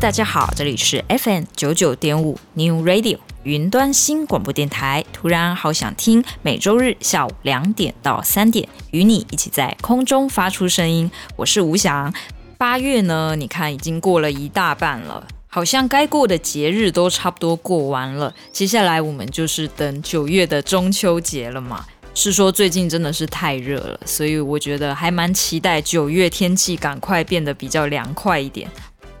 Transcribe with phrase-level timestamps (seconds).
[0.00, 5.04] 大家好，这里是 FM 九九点五 New Radio 云端新广播电台。
[5.12, 11.10] 突然好想听，每周日下午两点到三点，与你一起在空中发出声音。
[11.34, 12.14] 我是吴翔。
[12.56, 18.32] 八月呢，你看已经过了一大半了，好像该过的节日都差不多过完了。
[18.52, 21.84] 接下来我们就是等九月的中秋节了嘛。
[22.14, 28.70] 是说最近真的是太热了，所以我觉得还蛮期待九月天气赶快变得比较凉快一点。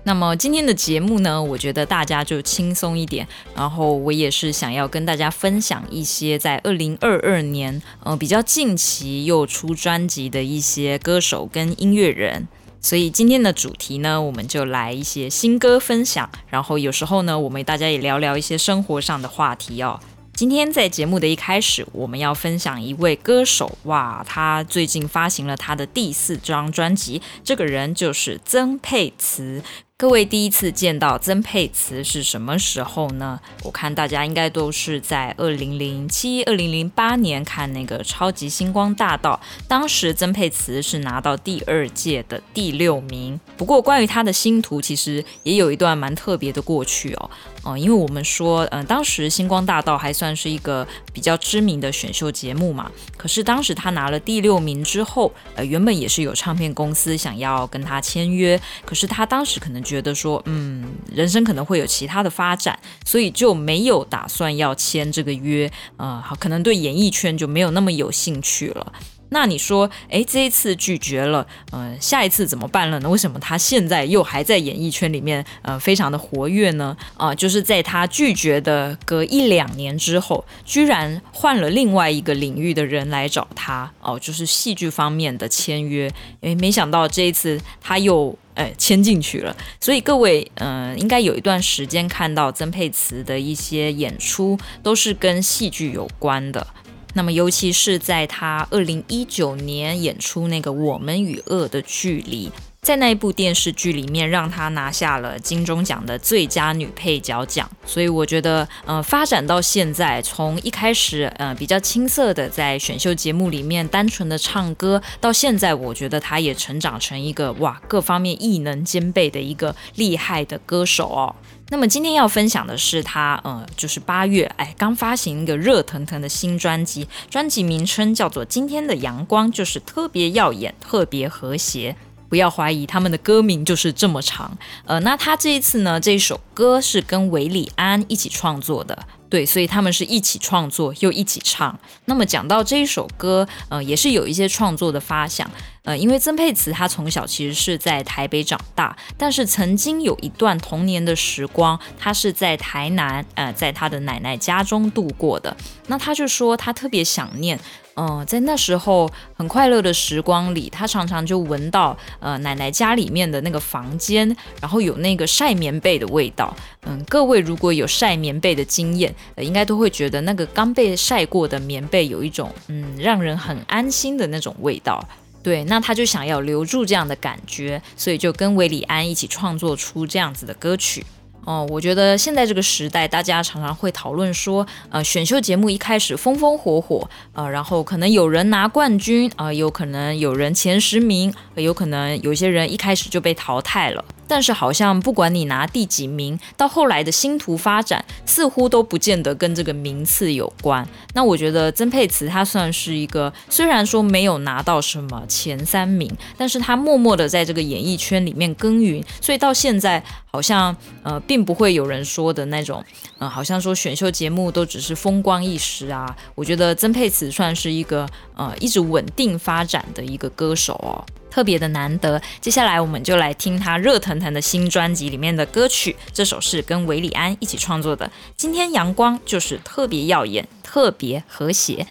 [0.08, 12.48] 那么今天的节目呢，我觉得大家就轻松一点，然后我也是想要跟大家分享一些在二零二二年，呃，比较近期又出专辑的一些歌手跟音乐人。
[12.80, 20.00] 所以今天的主题呢，我们就来一些新歌分享，然后有时候呢，我们大家也聊聊一些生活上的话题哦。
[20.32, 29.62] 今天在节目的一开始，我们要分享一位歌手，哇，他最近发行了他的第四张专辑，这个人就是曾沛慈。
[30.00, 33.40] 各位第一次见到曾沛慈是什么时候呢？
[33.64, 43.40] 我看大家应该都是在二零零七、二零零八年看那个《超级星光大道》，当时曾沛慈是拿到第二届的第六名。
[43.56, 47.30] 不过，关于他的星途，其实也有一段蛮特别的过去哦。
[47.64, 52.88] 哦、因为我们说，嗯、当时《星光大道》还算是一个比较知名的选秀节目嘛。
[53.16, 59.82] 可是当时他拿了第六名之后，呃，原本也是有唱片公司想要跟他签约，可是他当时可能。
[59.88, 68.92] 觉得说，嗯，人生可能会有其他的发展，所以就没有打算要签这个约，呃，好，可能对演艺圈就没有那么有兴趣了。
[69.30, 73.08] 那你说，诶，这一次拒绝了，呃，下一次怎么办了呢？
[73.08, 76.96] 为什么他现在又还在演艺圈里面，呃，非常的活跃呢？
[77.16, 86.10] 啊、就是在他拒绝的隔一两年之后，居然换了另外一个领域的人来找他，哦、就是戏剧方面的签约。
[86.40, 89.54] 诶，没想到这一次他又，呃，签进去了。
[89.80, 96.66] 所以各位，嗯、应该有一段时间看到曾沛慈的一些演出，都是跟戏剧有关的。
[97.14, 102.48] 那么，尤其是在他二零一九年演出那个《我们与恶的距离》，
[102.82, 107.68] 在那一部电视剧里面，让他拿下了金钟奖的最佳女配角奖。
[107.84, 121.34] 所以我觉得，呃，发展到现在，从一开始，呃，比较青涩的在选秀节目里面单纯的唱歌，到现在，我觉得他也成长成一个哇，各方面艺能兼备的一个厉害的歌手哦。
[121.70, 131.94] 那么今天要分享的是他，呃，就是八月，哎，刚发行一个热腾腾的新专辑，专辑名称叫做《今天的阳光》，就是特别耀眼，特别和谐。
[132.28, 134.56] 不要怀疑他们的歌名就是这么长。
[134.84, 139.06] 呃，那他这一次呢，这首歌是跟韦礼安一起创作的。
[139.30, 141.78] 对，所以他们是一起创作又一起唱。
[142.06, 145.50] 那么讲到这一首歌，呃，也是有一些创作的发想。
[145.82, 155.54] 呃，因为曾沛慈她从小其实是在台北长大，但是曾经有一段童年的时光，她是在台南，呃，在她的奶奶家中度过的。
[155.88, 157.60] 那她就说她特别想念。
[157.98, 166.56] 嗯，在那时候很快乐的时光里，他常常就闻到呃奶奶家里面的那个房间，然后有那个晒棉被的味道。
[166.86, 175.04] 嗯，各位如果有晒棉被的经验，应该都会觉得那个刚被晒过的棉被有一种嗯让人很安心的那种味道。
[175.42, 181.04] 对，那他就想要留住这样的感觉，所以就跟韦礼安一起创作出这样子的歌曲。
[181.48, 194.04] 哦，我觉得现在这个时代，大家常常会讨论说，呃，选秀节目一开始风风火火，呃，然后可能有人拿冠军，啊、呃，有可能有人前十名，有可能有些人一开始就被淘汰了。
[194.30, 200.86] 但是好像不管你拿第几名，到后来的星途发展，似乎都不见得跟这个名次有关。
[201.14, 210.04] 那我觉得曾沛慈她算是一个，虽然说没有拿到什么前三名，但是她默默的在这个演艺圈里面耕耘，所以到现在
[210.38, 212.84] 好像呃，并不会有人说的那种，
[213.18, 216.16] 呃，好像说选秀节目都只是风光一时啊。
[216.36, 221.02] 我觉得曾沛慈算是一个呃，一直稳定发展的一个歌手哦。
[221.28, 225.96] 特别的难得，接下来我们就来听他热腾腾的新专辑里面的歌曲。
[226.12, 228.08] 这首是跟韦礼安一起创作的。
[228.36, 231.84] 今天阳光就是特别耀眼，特别和谐。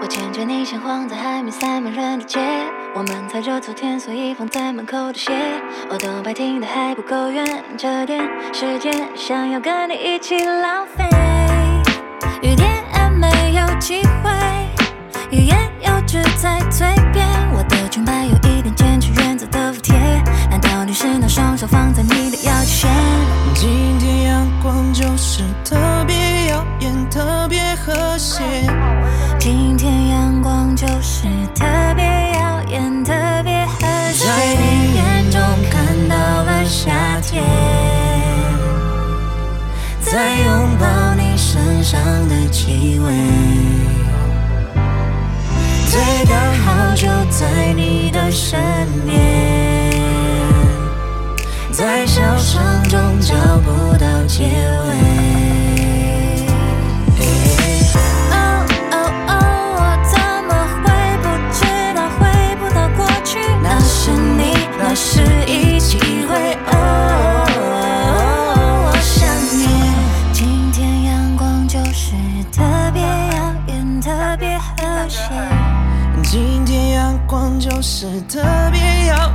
[0.00, 2.40] 我牵着你，像晃在还没塞满人的街。
[2.94, 5.32] 我们踩着昨天所以放在门口的鞋。
[5.88, 11.04] 我都白听的还不够远，这点时间想要跟你一起浪费。
[12.42, 12.68] 雨点
[13.12, 14.30] 没有机会，
[15.30, 17.24] 欲言又止在嘴边。
[17.54, 19.21] 我的裙摆有一点坚持。
[20.92, 22.90] 是那双手放在你的腰间？
[23.54, 25.12] 今天阳光就是。
[25.12, 28.40] 就是特别耀眼，特别和谐。
[29.38, 31.24] 今天阳光就是
[31.54, 31.64] 特
[31.96, 32.04] 别
[32.34, 33.12] 耀眼，特
[33.42, 34.26] 别和谐。
[34.26, 35.40] 在你眼中
[35.70, 37.42] 看到了夏天，
[40.00, 43.12] 在拥抱你身上的气味，
[45.88, 48.60] 最刚好就在你的身
[49.06, 49.61] 边。
[52.02, 54.48] 在笑声中找不到结尾。
[58.32, 58.94] 哦哦
[59.28, 59.30] 哦，
[59.78, 60.18] 我怎
[60.48, 60.50] 么
[60.82, 60.90] 会
[61.22, 61.62] 不知
[61.94, 62.26] 道回
[62.56, 63.38] 不到过去？
[63.62, 65.96] 那是你，那是一机
[66.26, 66.58] 会。
[66.72, 67.46] 哦
[68.08, 69.24] 哦，我想
[69.56, 69.70] 念。
[70.32, 72.16] 今天阳光就是
[72.50, 74.10] 特别耀眼，特
[74.40, 75.20] 别和谐。
[76.24, 78.40] 今天阳光就是特
[78.72, 79.30] 别耀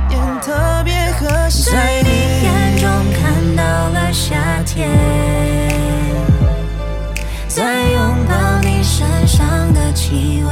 [10.08, 10.50] 气味，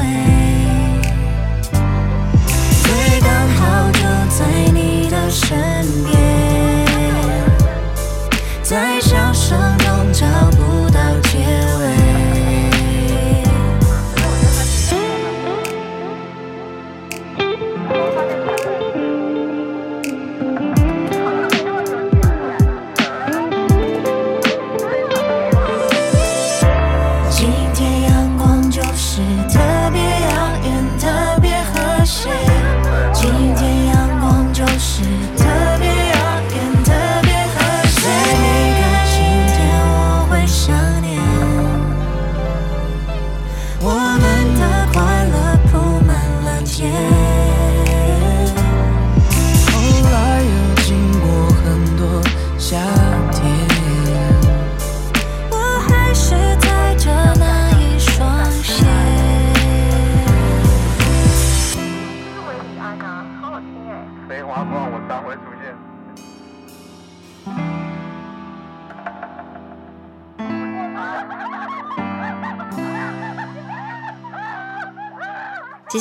[2.83, 5.59] 最刚好就在你的身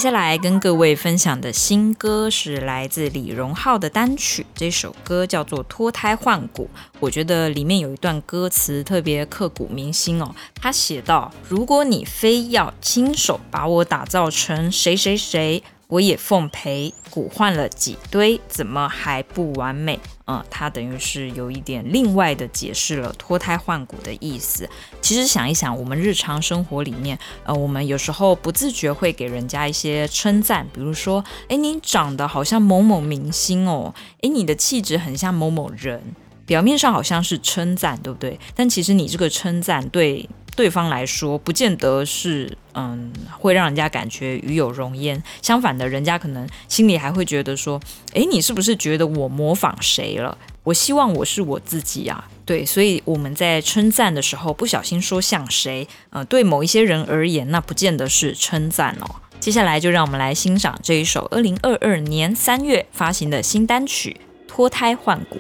[0.06, 6.70] 接下来跟各位分享的新歌是来自李荣浩的单曲，这首歌叫做《脱胎换骨》。
[7.00, 10.36] 我觉得里面有一段歌词特别刻骨铭心哦。
[10.54, 20.00] 他写道：“如果你非要亲手把我打造成谁谁谁。”我也奉陪，骨换了几堆，怎么还不完美？
[20.28, 24.68] 嗯，它等于是有一点另外的解释了脱胎换骨的意思。
[25.00, 36.02] 其实想一想，我们日常生活里面，呃，我们有时候不自觉会给人家一些称赞，比如说，诶，你长得好像某某明星哦，诶，你的气质很像某某人，
[36.48, 38.40] 表面上好像是称赞，对不对？
[38.56, 40.28] 但其实你这个称赞对。
[40.56, 45.22] 对方来说，不见得是嗯，会让人家感觉与有荣焉。
[45.42, 47.80] 相反的，人家可能心里还会觉得说，
[48.14, 50.38] 诶，你是不是觉得我模仿谁了？
[50.64, 52.28] 我希望我是我自己啊。
[52.46, 59.16] 对，所以我们在称赞的时候，不小心说像谁，呃，对某一些人而言，那不见得是称赞哦。
[59.40, 64.18] 接下来就让我们来欣赏这一首二零二二年三月发行的新单曲
[64.50, 65.40] 《脱胎换骨》。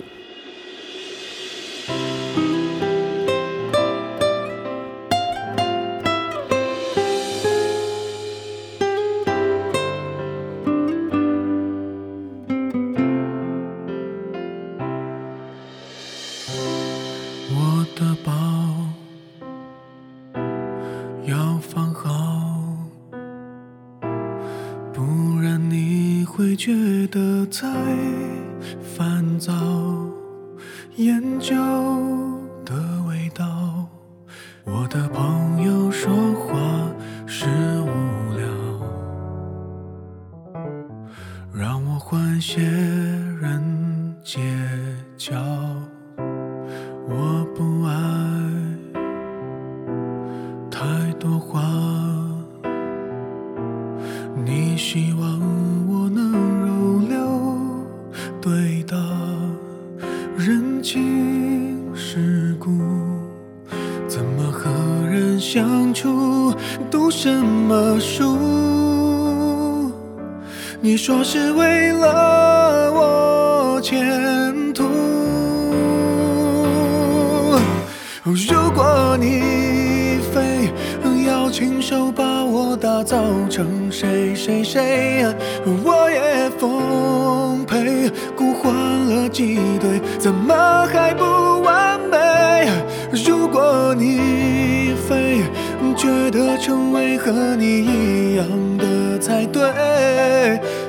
[99.25, 99.63] 才对，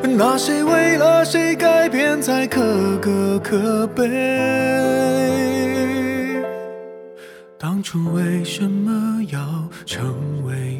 [0.02, 2.60] 那谁为了谁改变才可
[2.98, 4.04] 歌可悲？
[7.56, 9.40] 当初为什么要
[9.86, 10.75] 成为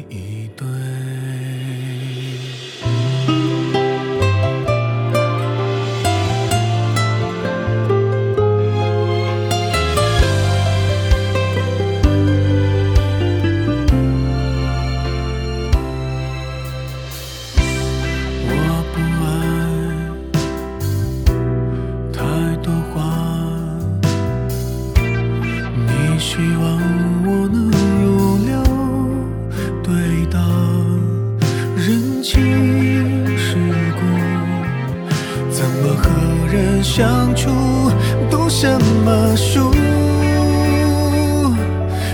[38.59, 38.67] 什
[39.05, 39.69] 么输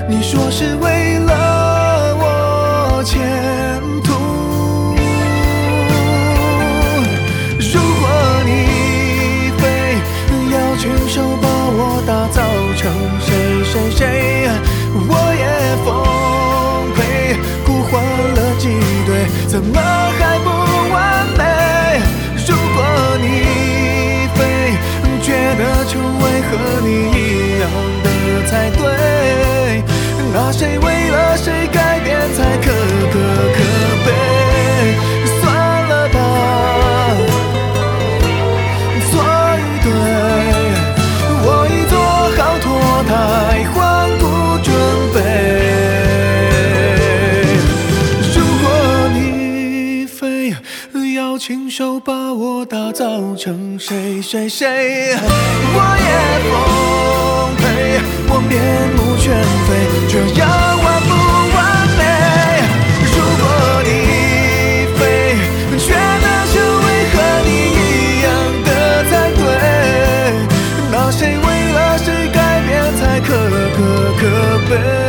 [0.09, 4.12] 你说是为了我前途。
[7.71, 8.09] 如果
[8.43, 8.50] 你
[9.57, 9.63] 非
[10.53, 12.43] 要亲手把我打造
[12.75, 14.01] 成谁谁谁
[15.07, 15.45] 我也
[15.85, 15.88] 奉
[16.93, 16.97] 陪
[17.65, 18.03] 互换
[18.35, 18.67] 了几
[19.05, 19.92] 对怎么
[51.24, 55.15] 要亲手把我打造成谁谁谁，
[55.74, 56.10] 我也
[56.50, 56.51] 奉
[57.56, 57.63] 陪。
[58.27, 58.51] 我面
[58.94, 59.32] 目全
[59.65, 59.68] 非，
[60.10, 60.44] 这样
[60.84, 61.12] 完不
[61.56, 61.58] 完
[61.98, 62.01] 美？
[63.15, 63.42] 如果
[63.86, 63.88] 你
[65.00, 65.00] 非
[65.80, 66.53] 觉得成
[66.84, 67.15] 为和
[67.46, 67.50] 你
[67.80, 67.82] 一
[68.25, 68.27] 样
[68.65, 68.70] 的
[69.10, 69.42] 才对，
[70.92, 72.38] 那谁为了谁改
[72.68, 73.27] 变才可
[73.77, 73.80] 可
[74.20, 74.22] 可
[74.70, 75.02] 悲？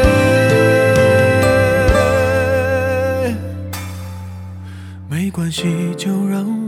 [5.34, 6.63] 关系，就让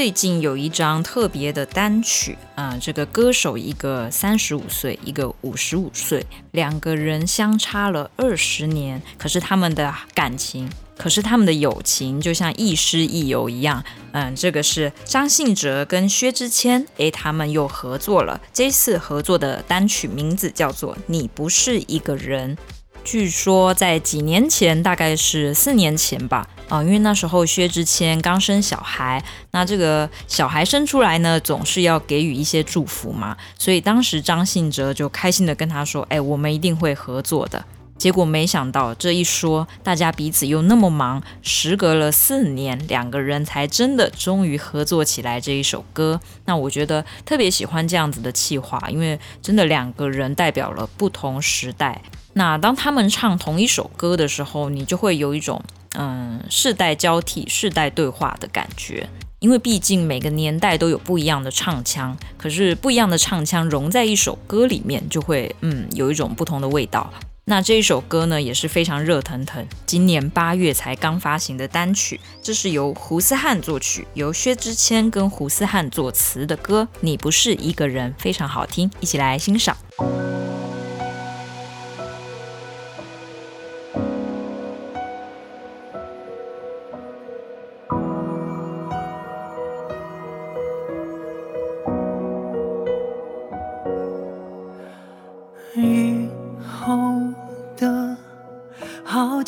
[0.00, 10.66] 最近有一张特别的单曲啊，这个歌手一个三十五岁，一个五十五岁，两个人相差了二十年，可是他们的感情，
[10.96, 13.84] 可是他们的友情就像亦师亦友一样。
[14.12, 18.40] 嗯，这个是张信哲跟薛之谦，诶，他们又合作了。
[18.54, 22.56] 这次合作的单曲名字叫做《你不是一个人》。
[23.04, 37.64] 据说在几年前，大概是四年前吧，啊，因为那时候薛之谦刚生小孩，那这个小孩生出来呢，总是要给予一些祝福嘛，所以当时张信哲就开心地跟他说：“哎，我们一定会合作的。”
[37.98, 46.18] 结果没想到这一说，大家彼此又那么忙，时隔了四年，两个人才真的终于合作起来这一首歌。
[46.46, 52.00] 那我觉得特别喜欢这样子的气话，因为真的两个人代表了不同时代。
[52.32, 55.62] 那当他们唱同一首歌的时候，你就会有一种
[55.96, 59.08] 嗯世代交替、世代对话的感觉。
[59.40, 67.10] 因为毕竟每个年代都有不一样的唱腔，可是不一样的唱腔融在一首歌里面，就会嗯有一种不同的味道。
[67.46, 79.74] 那这一首歌呢也是非常热腾腾，今年八月才刚发行的单曲，这是由胡思汉作曲，由薛之谦跟胡思汉作词的歌，你不是一个人，非常好听，一起来欣赏。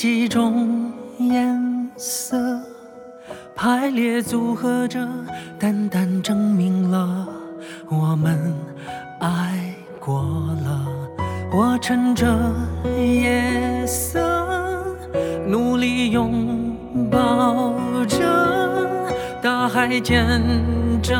[0.02, 0.90] 几种
[1.20, 2.60] 颜色
[3.54, 4.98] 排列组合着，
[5.60, 7.24] 淡淡证明了
[7.88, 8.52] 我们
[9.20, 10.24] 爱过
[10.64, 10.88] 了。
[11.52, 12.26] 我趁着
[12.98, 14.18] 夜色，
[15.46, 16.74] 努力拥
[17.08, 17.72] 抱
[18.08, 18.98] 着
[19.40, 20.26] 大海，见
[21.00, 21.16] 证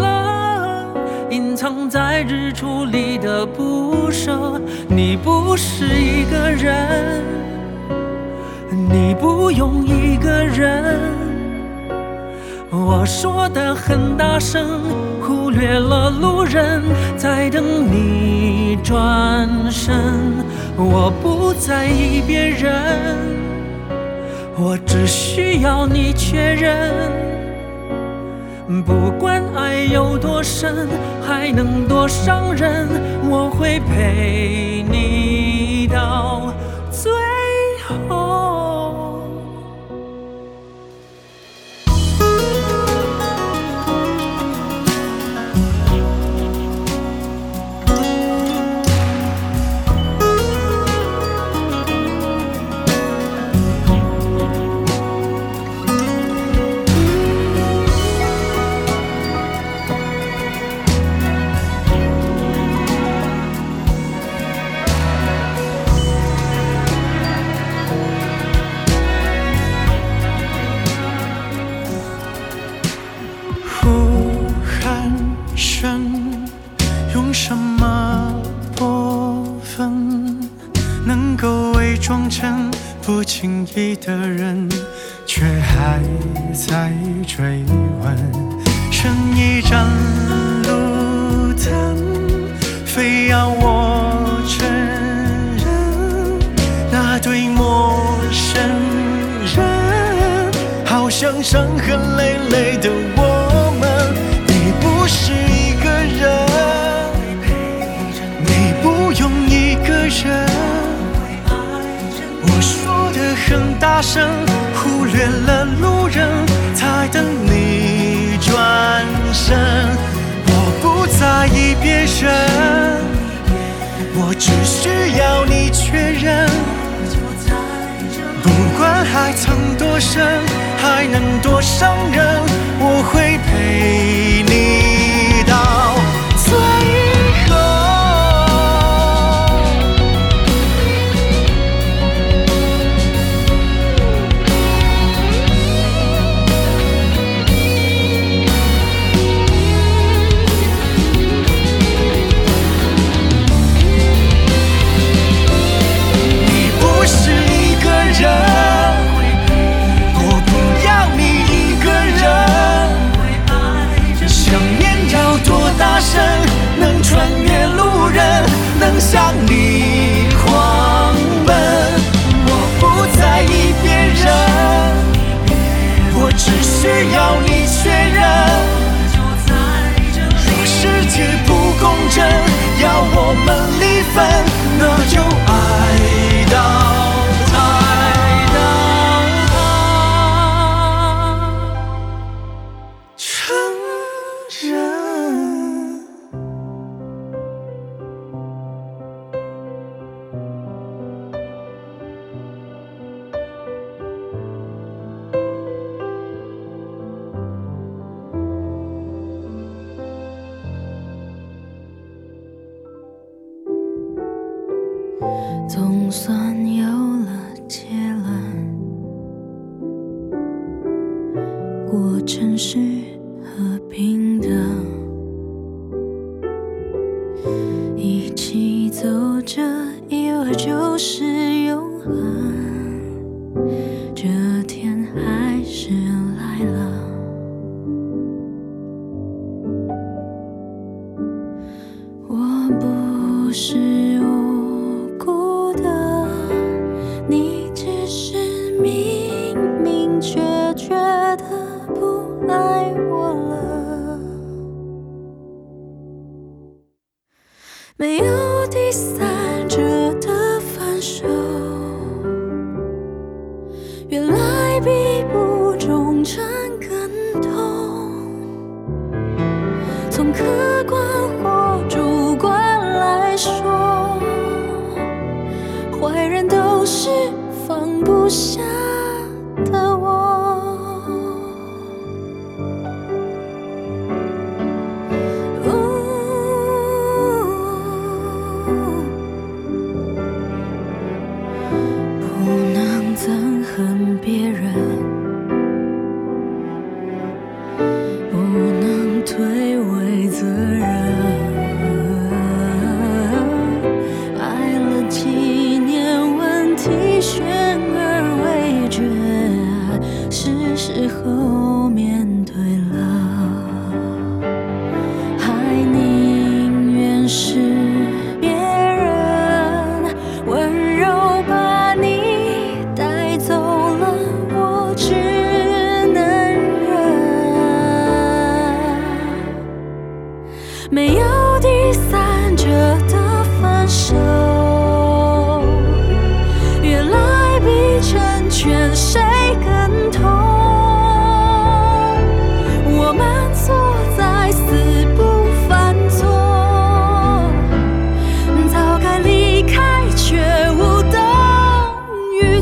[0.00, 0.86] 了
[1.28, 4.58] 隐藏在日出里的不舍。
[4.88, 7.51] 你不是一个人。
[8.72, 10.98] 你不用一个人。
[12.70, 14.80] 我说的很大声，
[15.20, 16.82] 忽略了路人
[17.16, 19.94] 在等你转身。
[20.76, 22.72] 我不在意别人，
[24.56, 26.90] 我只需要你确认。
[28.86, 30.88] 不管爱有多深，
[31.20, 32.88] 还能多伤人，
[33.28, 34.61] 我会陪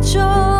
[0.01, 0.60] 就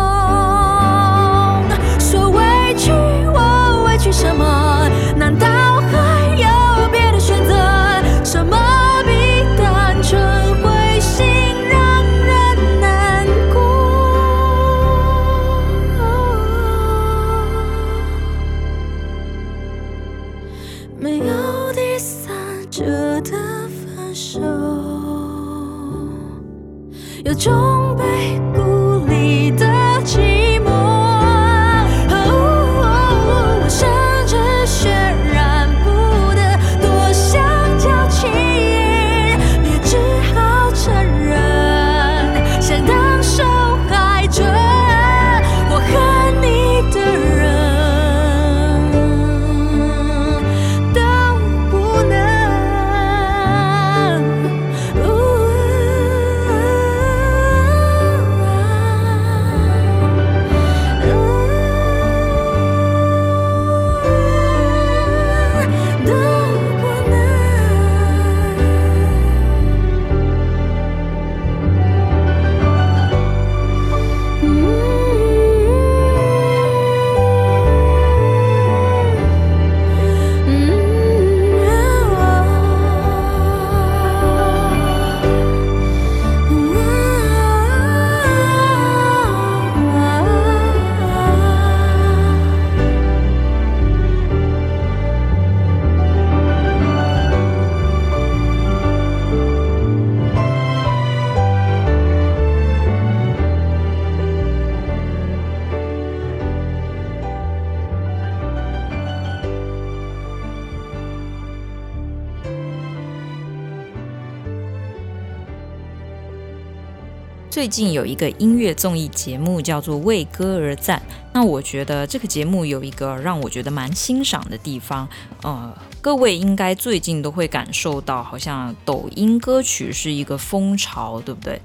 [117.61, 120.99] 最近有一个音乐综艺节目叫做《为歌而赞》，
[121.31, 125.07] 那我觉得这个节目有一个让我觉得蛮欣赏的地方，
[125.43, 125.71] 呃，
[126.01, 131.61] 各位应该最近都会感受到，好像抖音歌曲是一个风潮，对不对？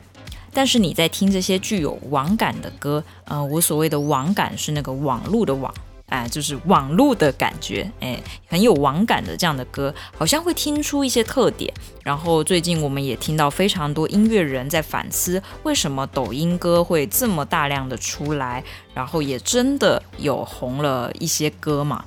[0.52, 5.72] 但是你在听这些具有网感的歌，呃，我所谓的网感是那个网络的网。
[6.06, 11.72] 哎、呃，就是网络的感觉，哎，很有网感的这样的歌，好像会听出一些特点。
[12.04, 18.62] 然后最近我们也听到非常多音乐人在反思，为什么抖音歌会这么大量的出来，
[18.94, 22.04] 然后也真的有红了一些歌嘛。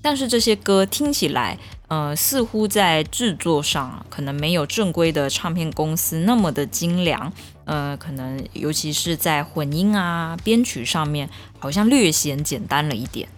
[0.00, 7.32] 但是这些歌听起来，呃，似乎在制作上可能没有正规的唱片公司那么的精良，
[7.64, 13.28] 呃，可能尤其是在混音啊、编曲上面，好像略显简单了一点。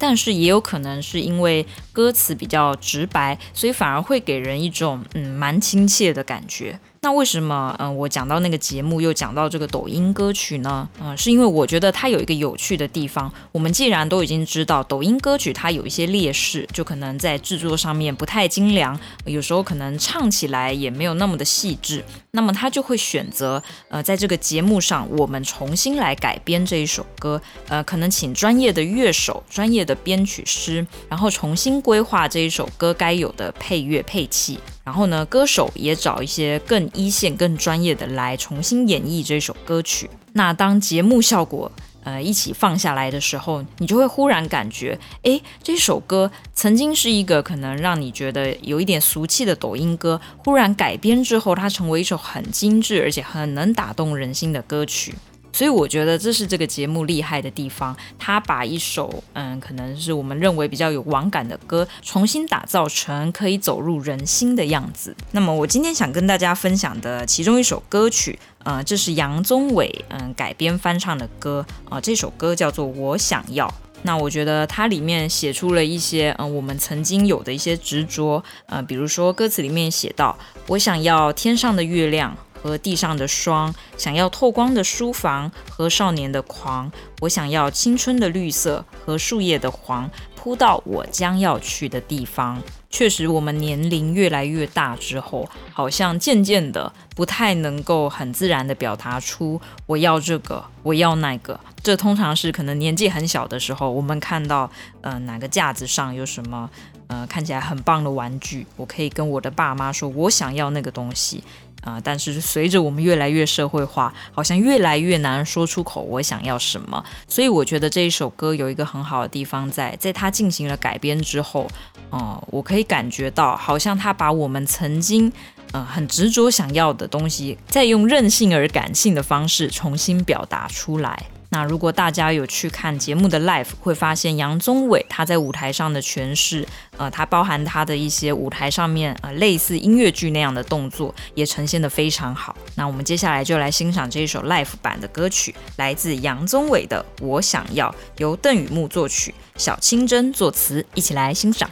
[0.00, 6.78] 但是也有可能是因为歌词比较直白，所以反而会给人一种嗯蛮亲切的感觉。
[7.00, 10.88] 那为什么嗯我讲到那个节目又讲到这个抖音歌曲呢？
[11.00, 13.32] 嗯，是因为我觉得它有一个有趣的地方。
[13.52, 22.04] 我们既然都已经知道抖音歌曲它有一些劣势，就可能在制作上面不太精良，有时候可能唱起来也没有那么的细致。
[22.32, 34.58] 那么他就会选择呃在这个节目上我们重新来改编这一首歌，呃可能请专业的乐手、专业的编曲师，然后重新规划这一首歌该有的配乐配器。
[34.88, 40.08] 然后呢，歌手也找一些更一线、更专业的来重新演绎这首歌曲。
[40.32, 41.70] 那当节目效果
[42.04, 55.14] 呃一起放下来的时候，你就会忽然感觉，诶，这首歌曾经是一个可能让你觉得有一点俗气的抖音歌，忽然改编之后，它成为一首很精致而且很能打动人心的歌曲。
[55.52, 65.16] 所以我觉得这是这个节目厉害的地方，他把一首嗯，可能是我们认为比较有网感的歌，重新打造成可以走入人心的样子。
[65.32, 73.66] 那么我今天想跟大家分享的其中一首歌曲，呃，这是杨宗纬嗯改编翻唱的歌啊，这首歌叫做《我想要》。
[74.02, 86.90] 那我觉得它里面写出了一些嗯，我们曾经有的一些执着，呃，比如说歌词里面写到，我想要天上的月亮和地上的霜，想要透光的书房和少年的狂。
[87.20, 92.62] 我想要青春的绿色和树叶的黄，铺到我将要去的地方。
[92.90, 101.58] 确实，我们年龄越来越大之后，好像渐渐的不太能够很自然的表达出我要这个，我要那个。
[101.82, 104.70] 这通常是可能年纪很小的时候，我们看到
[105.02, 106.70] 呃哪个架子上有什么
[107.08, 111.44] 呃看起来很棒的玩具，我可以跟我的爸妈说，我想要那个东西。
[111.88, 117.02] 啊、但是随着我们越来越社会化，好像越来越难说出口我想要什么。
[117.26, 121.66] 所以我觉得这一首歌有一个很好的地方在，在它进行了改编之后，
[122.10, 125.32] 哦、我可以感觉到，好像它把我们曾经
[125.72, 131.26] 呃很执着想要的东西，再用任性而感性的方式重新表达出来。
[131.50, 142.54] 那如果大家有去看节目的 live，会发现杨宗纬他在舞台上的诠释，呃，他包含他的一些舞台上面呃类似音乐剧那样的动作，也呈现得非常好。
[142.74, 151.70] 那我们接下来就来欣赏这一首 live 版的歌曲，来自杨宗纬的《我想要》，由邓雨目作曲，小清真作词，一起来欣赏。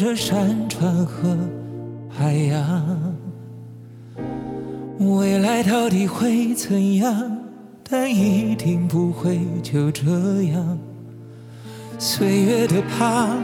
[0.00, 1.36] 着山川和
[2.08, 3.14] 海洋。
[4.98, 7.38] 未来到底会怎样？
[7.86, 10.10] 但一定不会就这
[10.44, 10.78] 样。
[11.98, 13.36] 岁月的胖，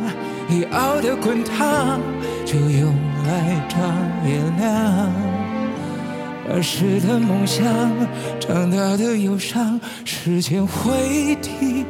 [0.49, 2.01] 已熬得滚烫，
[2.47, 2.95] 就用
[3.27, 3.79] 来装
[4.27, 4.67] 颜料。
[6.55, 7.67] 儿时的梦想，
[8.41, 11.85] 长大的忧伤，时间会替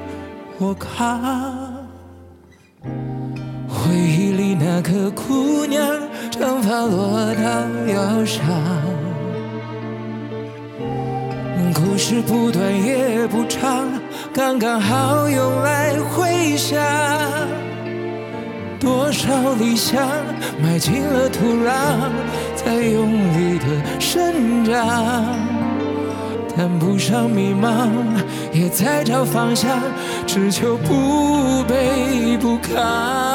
[0.59, 1.65] 我扛。
[4.76, 5.82] 那个姑娘，
[6.30, 7.42] 长发落到
[7.90, 8.44] 腰上。
[11.72, 13.88] 故事不短也不长，
[14.34, 16.78] 刚刚好用来回想。
[18.78, 19.98] 多少理想
[20.62, 22.10] 埋进了土壤，
[22.54, 23.64] 在用力的
[23.98, 25.24] 生长。
[26.54, 27.88] 谈不上迷茫，
[28.52, 29.70] 也在找方向，
[30.26, 33.25] 只求不卑不亢。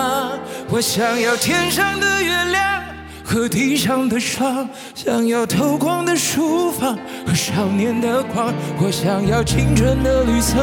[0.71, 2.81] 我想要天上的月亮。
[3.23, 10.57] 和地上的霜，想要透光的书房和少年的狂，我想要青春的绿色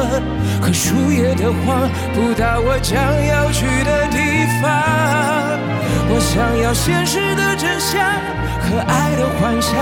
[0.61, 4.69] 和树叶的黄，铺到我将要去的地方。
[6.11, 8.05] 我想要现实的真相
[8.61, 9.73] 和爱的幻想，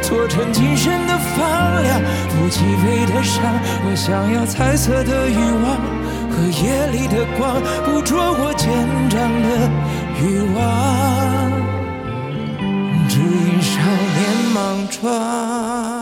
[0.00, 2.00] 做成今生的放量，
[2.38, 3.42] 不击背的伤。
[3.82, 5.74] 我想要彩色的欲望
[6.38, 8.70] 和夜里的光，捕捉我渐
[9.10, 9.48] 长的
[10.22, 10.22] 欲
[10.54, 10.56] 望。
[13.08, 13.70] 指引少
[14.14, 14.18] 年
[14.54, 14.56] 莽
[14.88, 15.97] 撞。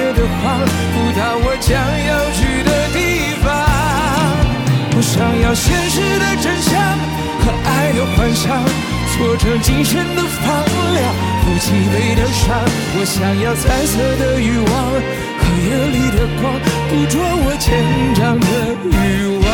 [0.00, 3.52] 和树叶的黄，铺到我将要去的地方。
[4.96, 6.72] 我想要现实的真相
[7.40, 8.64] 和爱的幻想，
[9.18, 11.02] 做成今生的放疗，
[11.44, 12.56] 不击背的伤。
[12.96, 14.72] 我想要彩色的欲望
[15.38, 16.48] 和夜里的光，
[16.88, 17.68] 捕捉我坚
[18.14, 18.46] 强的
[18.96, 19.48] 欲望。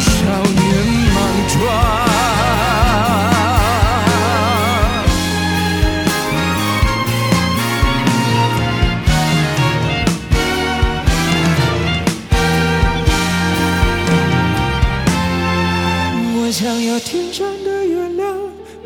[0.00, 0.06] 少
[0.44, 0.62] 年
[1.14, 1.58] 莽撞，
[16.60, 18.36] 想要天上的月亮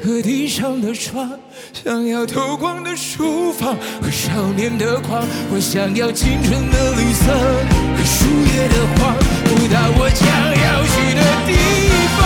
[0.01, 1.29] 和地上的床，
[1.73, 9.11] 想要透光的书房和少年的狂，我想要青春的绿色和树叶的黄，
[9.51, 11.59] 不到我将要去的地
[12.15, 12.23] 方。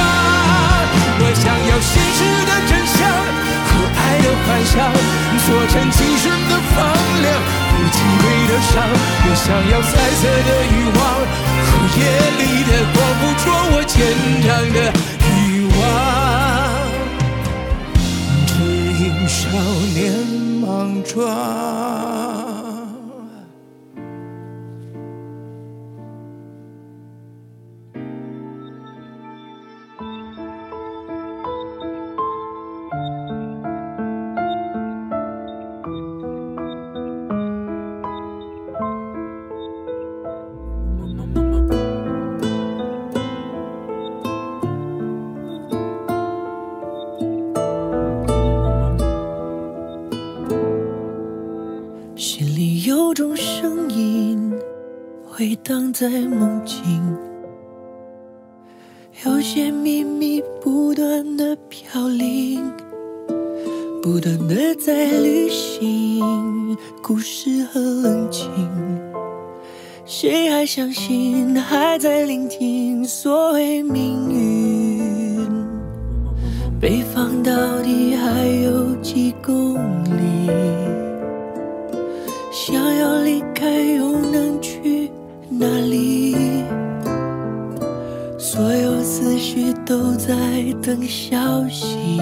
[1.17, 4.85] 我想要现实的真相和爱的幻想，
[5.49, 6.85] 做成青春的放
[7.25, 7.33] 量，
[7.73, 8.85] 不忌讳的伤。
[8.85, 11.01] 我想要彩色的欲望
[11.65, 12.05] 和夜
[12.37, 13.97] 里的光，捕捉我坚
[14.45, 15.17] 强的。
[18.47, 18.55] 只
[19.03, 19.49] 因少
[19.95, 20.13] 年
[20.61, 21.88] 莽撞。
[52.19, 54.53] 心里有种声音
[55.25, 57.01] 回荡在梦境，
[59.25, 62.73] 有些秘密不断的飘零，
[64.03, 68.51] 不断的在旅行，故事和冷清。
[70.05, 75.47] 谁还相信还在聆听所谓命运？
[76.81, 80.88] 北方到底还有几公里？
[82.71, 85.11] 想要离开又能去？
[85.49, 86.37] 哪里？
[88.37, 90.35] 所有思绪都在
[90.83, 92.21] 等消息。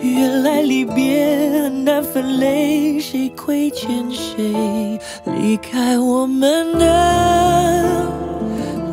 [0.00, 4.96] 原来离别很难分类，谁亏欠谁？
[5.24, 8.06] 离开我们的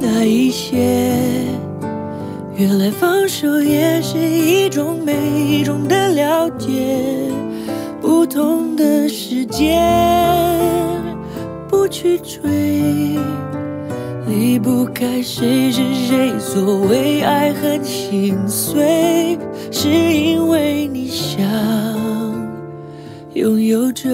[0.01, 0.75] 那一些，
[2.55, 5.13] 原来放手也是一种美，
[5.47, 6.73] 一种的了解。
[8.05, 9.81] 不同的世界。
[11.67, 13.17] 不去追，
[14.27, 16.31] 离不开谁是谁。
[16.37, 19.39] 所谓爱很心碎，
[19.71, 21.43] 是因为你想
[23.33, 24.07] 拥有着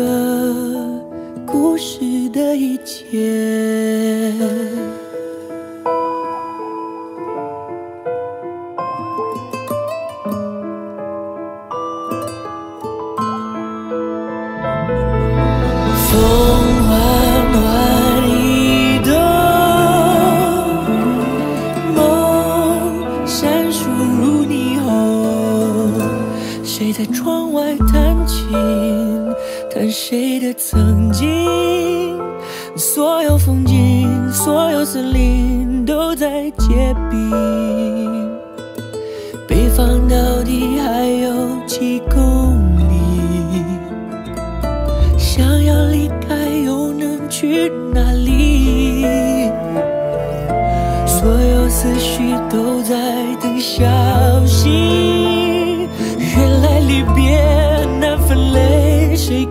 [1.46, 4.32] 故事的一切。
[30.32, 32.18] 谁的曾经？
[32.78, 38.32] 所有风景，所有森林都在结冰。
[39.46, 41.34] 北方到底还有
[41.68, 43.62] 几公里？
[45.18, 49.04] 想要离开又能去哪里？
[51.06, 52.96] 所有思绪都在
[53.42, 53.84] 等消
[54.46, 55.21] 息。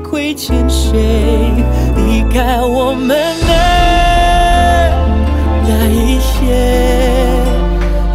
[0.03, 0.99] 亏欠谁？
[1.97, 3.53] 离开我们的
[5.67, 6.37] 那一些，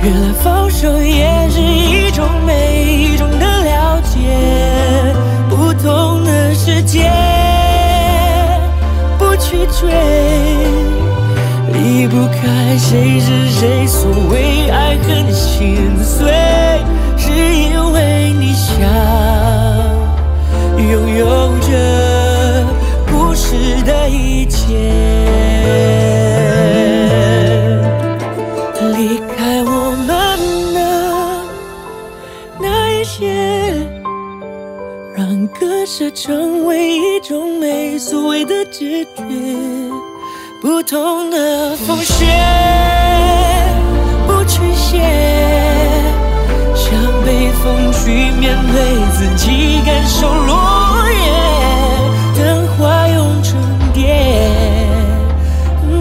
[0.03, 4.19] 原来放手也是一种美，一种的了解。
[5.49, 7.09] 不同的世界，
[9.17, 9.89] 不去追，
[11.71, 13.87] 离不开谁是谁。
[13.87, 16.33] 所谓爱恨心碎，
[17.17, 19.54] 是因为你想。
[20.91, 21.25] 拥有
[21.59, 22.65] 着
[23.11, 24.75] 故事的一切，
[28.93, 30.07] 离开我们
[30.73, 30.79] 的
[32.59, 33.73] 那一些，
[35.15, 37.97] 让割舍成为一种美。
[37.97, 39.23] 所谓的直觉，
[40.61, 42.25] 不同的风雪，
[44.27, 45.74] 不去写。
[47.25, 48.75] 被风去面对
[49.13, 51.17] 自己，感受落叶
[52.37, 53.57] 等花用沉
[53.93, 54.85] 淀，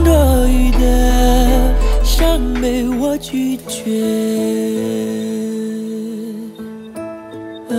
[0.04, 1.72] 多余的
[2.04, 3.90] 伤悲我拒绝。
[7.70, 7.72] 嗯。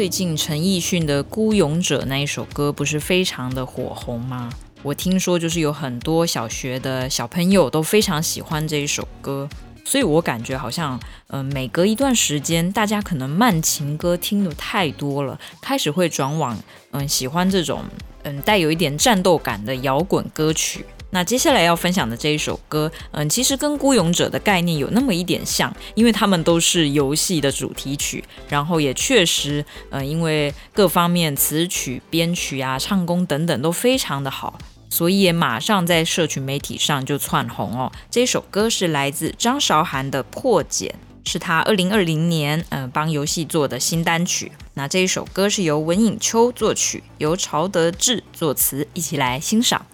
[0.00, 4.48] 最近陈奕迅的《孤勇者》那一首歌不是非常的火红吗？
[4.82, 9.46] 我听说就是有很多小学的小朋友都非常喜欢这一首歌，
[9.84, 16.58] 所以我感觉好像，嗯、每隔一段时间，大家可能慢情歌听得太多了，开始会转往，
[16.92, 17.84] 嗯、喜欢这种，
[18.22, 20.86] 嗯、带有一点战斗感的摇滚歌曲。
[21.12, 34.56] 那接下来要分享的这一首歌，嗯，其实跟《孤勇者》的概念有那么一点像，因为他们都是游戏的主题曲，然后也确实，嗯，因为各方面词曲、编曲啊、唱功等等都非常的好，
[34.88, 37.90] 所以也马上在社群媒体上就窜红哦。
[38.08, 40.88] 这首歌是来自张韶涵的《破茧》，
[41.28, 44.52] 是他二零二零年嗯帮游戏做的新单曲。
[44.74, 49.84] 那这一首歌是由文颖秋作曲，由曹德志作词，一起来欣赏。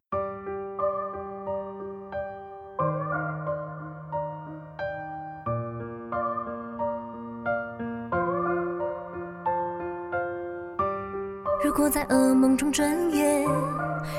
[12.09, 13.45] 噩梦中整夜，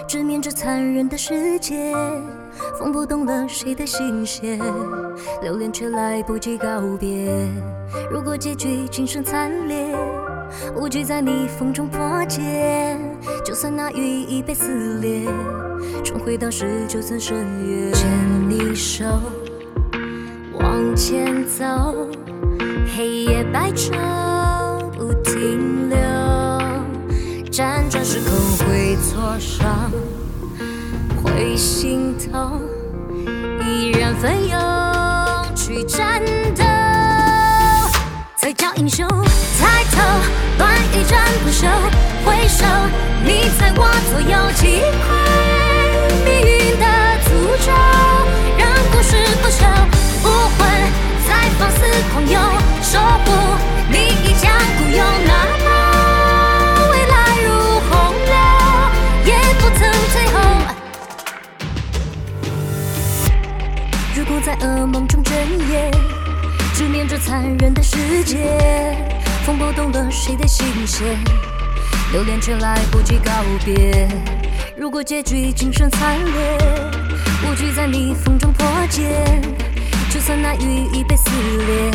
[0.07, 1.93] 直面这残忍的世界，
[2.77, 4.59] 风拨动了谁的心弦，
[5.41, 7.31] 留恋却来不及告别。
[8.11, 9.95] 如果结局今生惨烈，
[10.75, 12.99] 无惧在逆风中破茧，
[13.45, 15.21] 就算那羽翼被撕裂，
[16.03, 17.93] 重回当时就曾深渊。
[17.93, 18.09] 牵
[18.49, 19.05] 你手，
[20.59, 21.65] 往前走，
[22.95, 23.91] 黑夜白昼
[24.97, 26.16] 不停留。
[27.89, 29.89] 转时空会挫伤，
[31.23, 32.61] 会心痛，
[33.61, 36.21] 依然奋勇去战
[36.53, 36.63] 斗，
[38.35, 39.07] 才叫英雄。
[39.57, 40.01] 抬头，
[40.57, 41.65] 乱一战不休，
[42.25, 42.65] 回首，
[43.23, 45.07] 你在我左右，击溃
[46.25, 46.85] 命运的
[47.23, 47.27] 诅
[47.65, 47.71] 咒，
[48.57, 49.63] 让故事不朽，
[50.23, 50.25] 武
[50.57, 50.59] 魂
[51.25, 51.77] 在放肆
[52.11, 52.35] 狂游，
[52.81, 53.27] 守护
[53.89, 53.95] 你
[54.27, 55.31] 一将孤勇，哪
[55.63, 55.96] 怕。
[64.61, 65.35] 噩梦中整
[65.69, 65.91] 夜，
[66.73, 68.95] 直面这残忍的世界，
[69.45, 71.17] 风拨动了谁的心弦，
[72.11, 73.31] 留恋却来不及告
[73.63, 74.07] 别。
[74.75, 76.57] 如果结局仅剩惨烈，
[77.45, 79.41] 无惧在逆风中破茧，
[80.09, 81.91] 就算那羽翼被撕裂，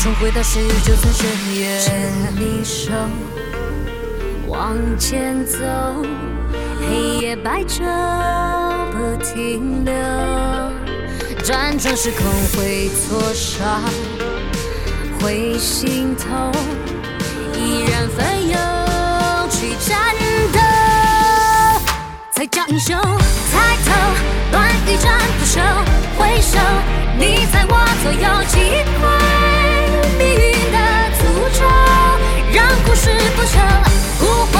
[0.00, 1.26] 重回到十九层深
[1.58, 1.80] 渊。
[1.80, 2.92] 牵你手，
[4.46, 5.58] 往前走，
[6.80, 7.82] 黑夜白昼
[8.92, 10.83] 不停留。
[11.44, 12.24] 辗转时空
[12.56, 13.82] 会挫伤，
[15.20, 16.50] 会心痛，
[17.52, 18.58] 依然奋勇
[19.50, 19.98] 去战
[20.54, 20.58] 斗，
[22.32, 22.98] 才叫英雄。
[23.52, 23.92] 抬头，
[24.52, 25.60] 乱一战不休，
[26.16, 26.58] 回首，
[27.18, 29.04] 你在我左右，击溃
[30.16, 30.78] 命运的
[31.20, 31.20] 诅
[31.52, 31.60] 咒，
[32.54, 33.60] 让故事不朽，
[34.22, 34.54] 武魂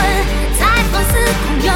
[0.61, 0.61] 在
[0.93, 1.73] 放肆狂涌，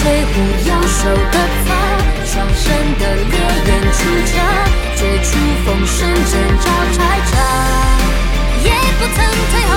[0.00, 0.32] 唱，做吹胡
[0.68, 0.80] 摇。
[0.82, 1.68] 手的草，
[2.24, 3.36] 双生的烈
[3.66, 4.32] 焰出鞘，
[4.96, 5.28] 绝处
[5.64, 6.98] 逢生，见招拆
[7.30, 7.32] 招，
[8.64, 9.16] 也不曾
[9.50, 9.72] 退后。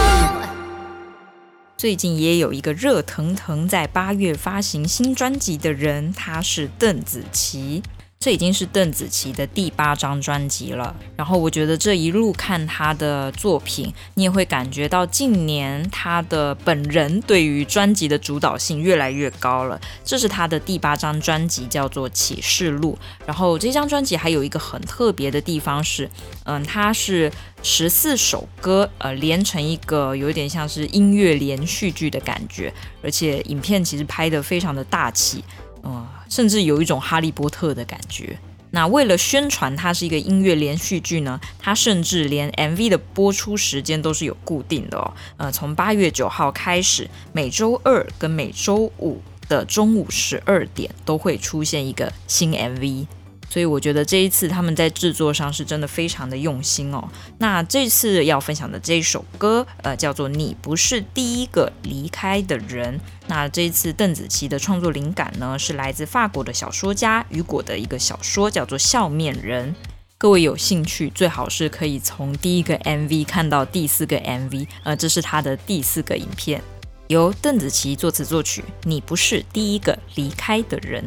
[1.78, 7.84] 最近也有一个热腾腾在八月发行新专辑的人，他是邓紫棋。
[8.24, 10.96] 这已经是邓紫棋的第八张专辑了。
[11.18, 19.78] 然后我觉得这一路看她的作品，你也会感觉到近年她的本人对于专辑的主导性越来越高了。
[20.06, 22.98] 这是她的第八张专辑，叫做《启示录》。
[23.26, 26.10] 然后这张专辑还有一个很特别的地方是，
[26.46, 27.30] 嗯，它是
[27.62, 35.44] 十四首歌，呃，连成一个有点像是音乐连续剧的感觉，而且影片其实拍得非常的大气。
[35.86, 38.40] 嗯，甚至有一种哈利波特的感觉。
[38.72, 45.14] 那为了宣传它是一个音乐连续剧呢，它甚至连 MV 的播出时间都是有固定的哦。
[45.38, 53.06] 呃，从八月九号开始，每周二跟每周五的中午十二点都会出现一个新 MV。
[53.54, 57.08] 所以我觉得这一次他们在制作上是真的非常的用心哦。
[57.38, 62.98] 那这次要分享的这一首歌，呃，叫做《你不是第一个离开的人》。
[63.28, 69.70] 那这一次邓紫棋的创作灵感呢，是来自法国的小说家雨果的一个小说，叫做《笑面人》。
[70.18, 76.60] 各位有兴趣，最好是可以从第一个 MV 看到第四个 MV，呃，这是他的第四个影片，
[77.06, 81.04] 由邓紫棋作词作曲，《你不是第一个离开的人》。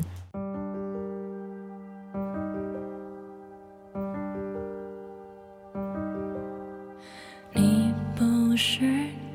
[8.56, 8.80] 不是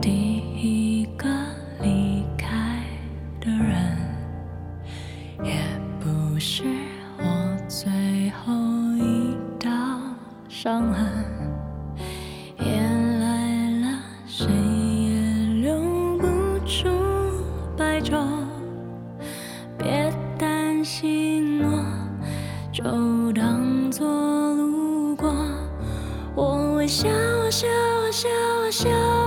[0.02, 1.28] 第一个
[1.80, 2.82] 离开
[3.40, 3.96] 的人，
[5.44, 5.54] 也
[6.00, 6.64] 不是
[7.20, 8.52] 我最后
[8.98, 9.70] 一道
[10.50, 11.06] 伤痕。
[12.58, 12.66] 夜
[13.20, 16.26] 来了，谁也留不
[16.66, 16.90] 住
[17.78, 18.26] 白昼。
[19.78, 21.86] 别担心我，
[22.72, 24.08] 就当作
[24.56, 25.32] 路过。
[26.34, 27.08] 我微笑，
[27.52, 27.68] 笑。
[28.22, 29.21] 笑啊笑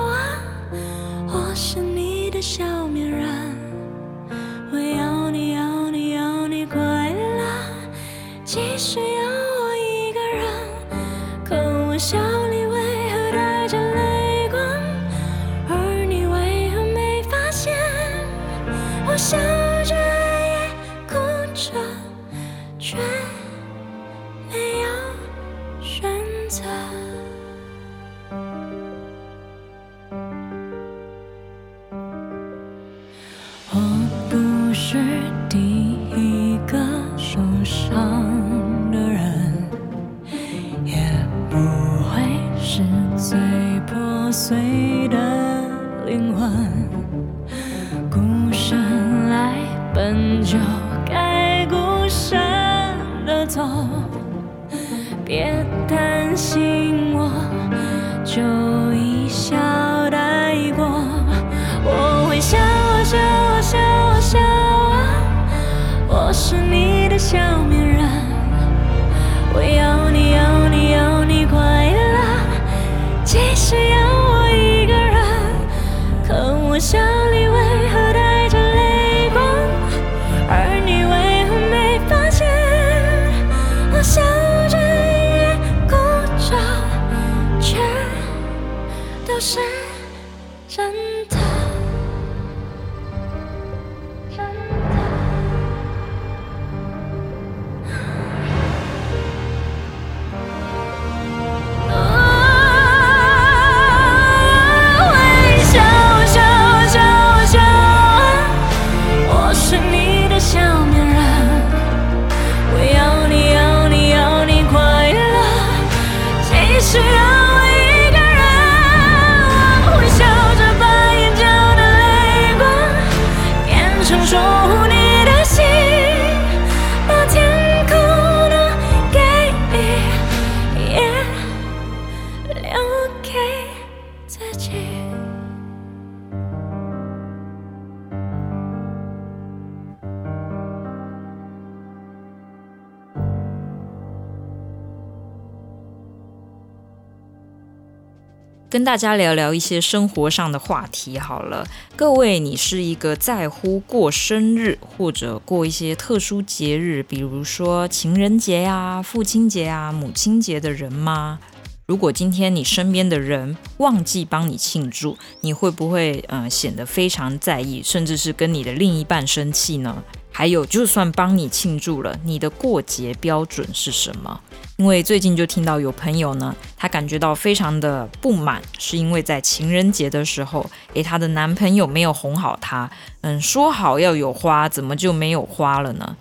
[148.75, 151.65] 跟大家聊聊一些生活上的话题好了。
[151.95, 161.39] 各位，你是一个在乎过生日或者过一些特殊节日，比如说情人节呀、父亲节啊、母亲节的人吗？
[161.87, 170.03] 如果今天你身边的人忘记帮你庆祝，你会不会呃显得非常在意，甚至是跟你的另一半生气呢？
[170.37, 174.41] 还有，就算帮你庆祝了，你的过节标准是什么？
[174.77, 186.17] 因为最近就听到有朋友呢，他感觉到非常的不满，是因为在情人节的时候，诶，她的男朋友没有哄好她，嗯，说好要有花，怎么就没有花了呢？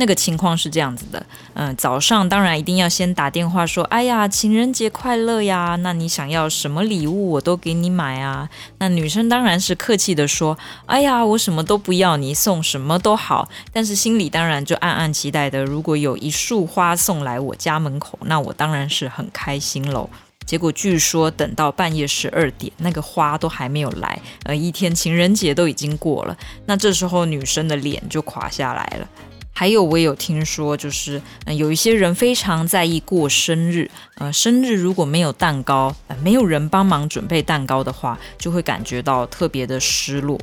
[0.00, 5.76] 那个情况是这样子的，嗯，早上当然一定要先打电话说，哎呀，情人节快乐呀！
[5.82, 8.48] 那你想要什么礼物，我都给你买啊。
[8.78, 13.46] 那女生当然是客气的说，哎呀，我什么都不要，你送什么都好。
[13.74, 20.08] 但是心里当然就暗暗期待的，如果有一束花送来我家门口，那我当然是很开心喽。
[20.46, 26.34] 结果据说等到半夜十二点，那个花都还没有来，呃，一天情人节都已经过了。
[26.64, 29.06] 那这时候女生的脸就垮下来了。
[29.52, 40.38] 还有我也有听说，就是嗯，有一些人非常在意过生日，呃，生日如果没有蛋糕，呃，没有人帮忙准备蛋糕的话，就会感觉到特别的失落。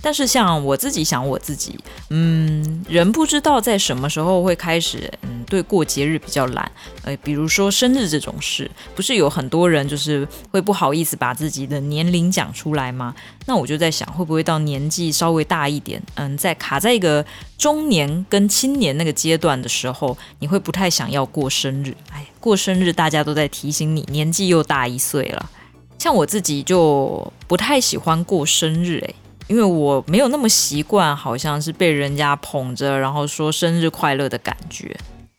[0.00, 1.78] 但是像我自己想我自己，
[2.10, 6.70] 嗯，人不知道在什么时候会开始，嗯，对过节日比较懒，
[7.02, 13.14] 呃，比如说生日这种事，不是有很多人就是会不好意思把自己的年龄讲出来吗？
[13.46, 17.24] 那我就在想，会不会到年纪稍微大一点，嗯，在卡在一个
[17.56, 21.96] 中年跟青年那个阶段的时候，你会不太想要过生日。
[22.12, 25.50] 哎，过生日大家都在提醒你，年纪又大一岁了。
[25.98, 29.14] 像我自己就不太喜欢过生日，哎。
[29.48, 34.96] 因为我没有那么习惯，好像是被人家捧着，然后说生日快乐的感觉。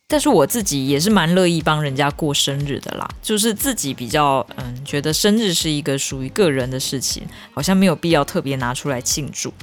[0.08, 7.22] 但是我自己也是蛮乐意帮人家过生日的啦，就是自己比较嗯，觉得生日是一个属于个人的事情，
[7.54, 9.54] 好像没有必要特别拿出来庆祝。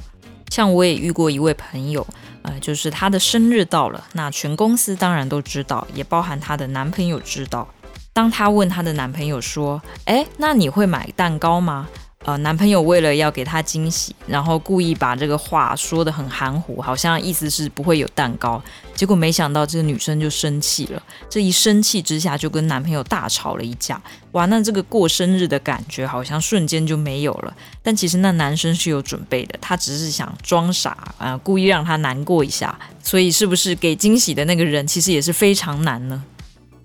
[0.53, 2.07] 像我也遇过一位朋友，
[2.43, 7.67] 呃，就是她的生日到了，那全公司当然都知道，也包含她的男朋友知道。
[8.13, 11.89] 当她问她的男朋友说：“哎，那你会买蛋糕吗？”
[12.25, 18.61] 呃，男朋友为了要给她惊喜，然后故意把这个话说得很含糊，好像意思是不会有蛋糕。
[18.97, 21.01] 结果没想到这个女生就生气了，
[21.31, 24.01] 这一生气之下就跟男朋友大吵了一架。
[24.33, 27.57] 哇，那这个过生日的感觉好像瞬间就没有了。
[27.81, 32.77] 但其实那男生是有准备的，他只是想装傻啊，故意让她难过一下。
[33.05, 36.25] 所以是不是给惊喜的那个人其实也是非常难呢？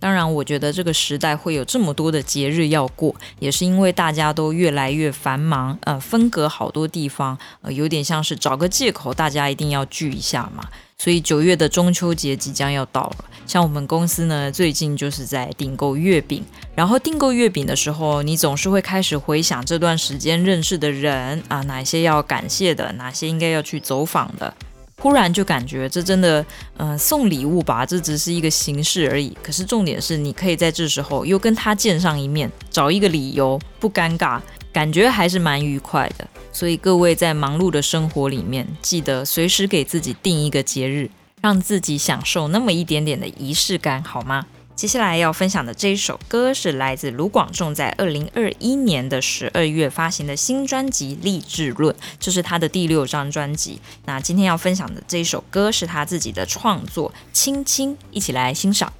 [0.01, 10.67] 当然，我觉得这个时代会有这么多的节日要过，也是因为大家都越来越繁忙，呃，分隔好多地方，呃，有点像是找个借口，大家一定要聚一下嘛。
[10.97, 16.43] 所以九月的中秋节即将要到了，像我们公司呢，最近就是在订购月饼，
[16.75, 24.51] 然后订购月饼的时候，你总是会开始回想这段时间认识的人啊，哪些要感谢的，哪些应该要去走访的。
[25.01, 26.45] 忽然就感觉这真的，
[26.77, 29.35] 嗯，送礼物吧，这只是一个形式而已。
[29.41, 34.39] 可是重点是，你可以在这时候又跟他见上一面，找一个理由，不尴尬，
[34.71, 36.27] 感觉还是蛮愉快的。
[36.53, 41.09] 所以各位在忙碌的生活里面，记得随时给自己定一个节日，
[41.41, 44.45] 让自己享受那么一点点的仪式感，好吗？
[44.82, 53.79] 接下来要分享的这一首歌是来自卢广仲在二零二一年的十二月发行的新专辑《励志论》，这是他的第六张专辑。
[54.05, 58.91] 那今天要分享的这一首歌是他自己的创作《亲亲》，一起来欣赏。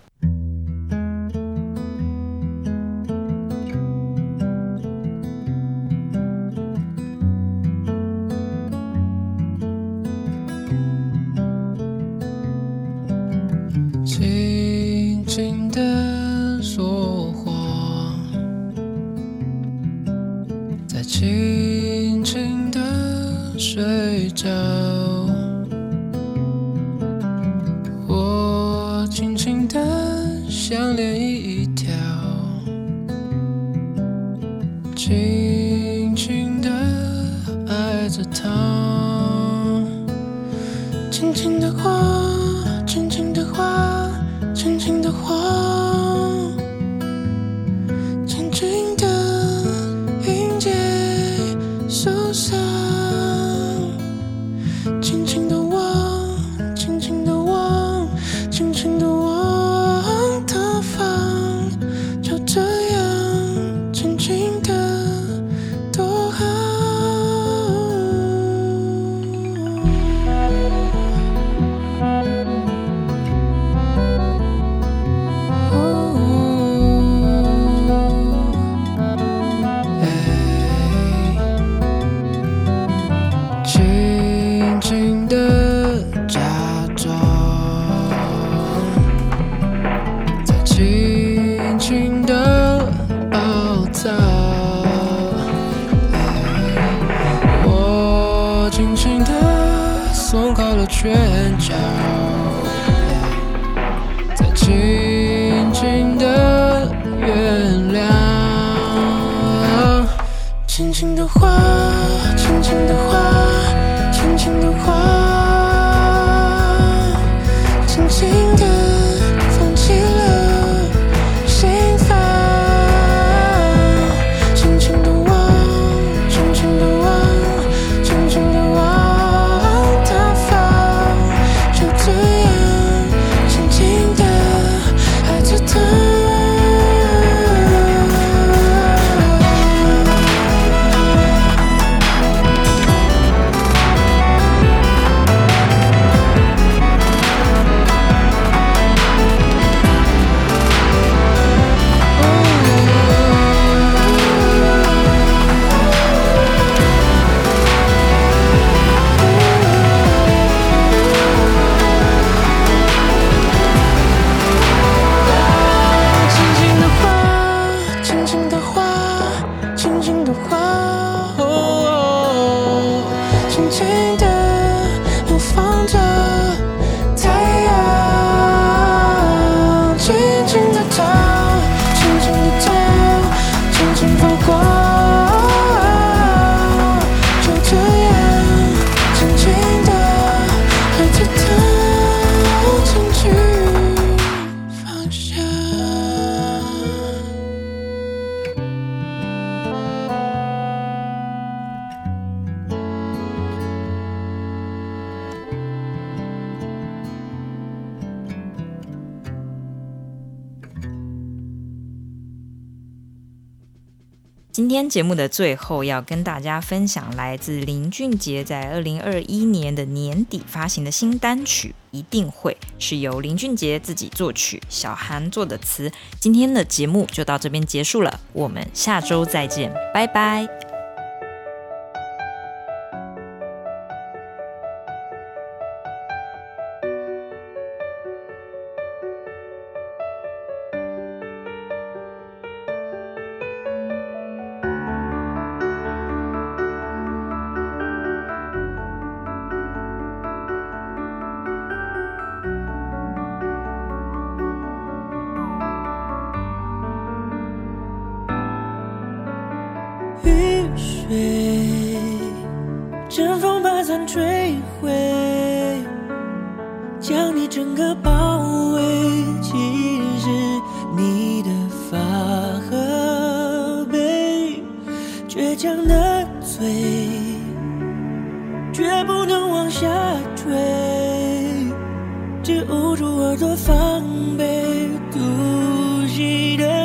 [214.82, 225.92] 天节目的最后，要跟大家分享来自林俊杰在二零二一年的年底发行的新单曲《一定会》，是由林俊杰自己作曲，小韩做的词。
[226.20, 230.61] 今天的节目就到这边结束了，我们下周再见，拜拜。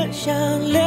[0.06, 0.34] 气的项
[0.72, 0.84] 链。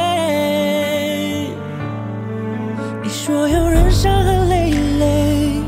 [3.08, 5.60] 所有人伤痕累累，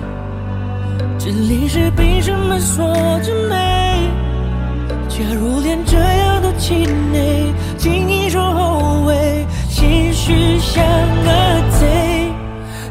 [1.18, 2.84] 这里是凭什么说
[3.20, 4.10] 着美？
[5.08, 10.82] 假如连这样都气馁，轻易说后悔，心虚像
[11.24, 11.30] 个
[11.78, 12.32] 贼。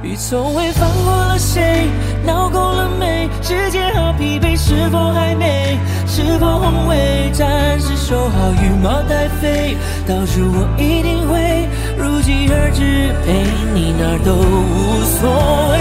[0.04, 1.88] 雨从未放过了谁？
[2.26, 3.30] 闹够了没？
[3.42, 5.78] 世界好疲惫，是否还美？
[6.14, 7.32] 是否宏伟？
[7.32, 11.70] 暂时收好羽毛待飞，到时我一定会。
[11.98, 13.32] 如期而至，陪
[13.74, 15.78] 你哪儿都无所谓。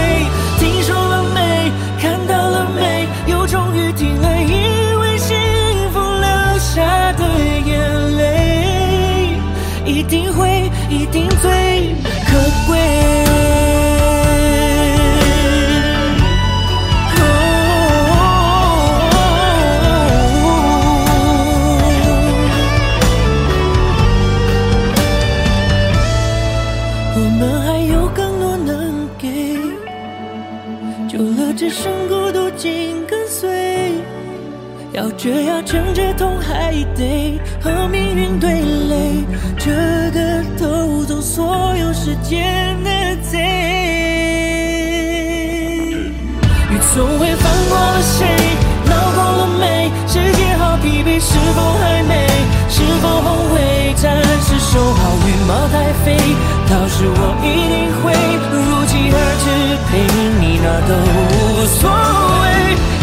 [0.57, 1.69] 听说了没？
[1.99, 3.05] 看到了没？
[3.27, 5.35] 又终于听了，因为幸
[5.91, 7.27] 福流下的
[7.65, 9.35] 眼泪，
[9.85, 11.93] 一定会，一定最
[12.25, 12.39] 可
[12.71, 13.00] 贵。
[35.17, 39.23] 这样撑着痛还得和命运对垒，
[39.57, 39.69] 这
[40.11, 42.89] 个偷走所有时间的
[43.21, 43.37] 贼，
[46.71, 48.25] 雨从未放过了谁，
[48.85, 49.91] 闹够了没？
[50.07, 52.27] 世界好疲惫，是否还美？
[52.67, 53.93] 是否后悔？
[53.97, 56.17] 暂时收好羽毛待飞，
[56.67, 58.11] 到时我一定会
[58.51, 58.55] 如
[58.87, 59.45] 期而至，
[59.87, 59.91] 陪
[60.39, 60.91] 你哪儿都
[61.45, 61.79] 无所
[62.41, 62.43] 谓，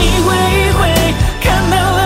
[0.03, 0.27] 一回
[0.59, 0.81] 一回
[1.41, 1.98] 看到。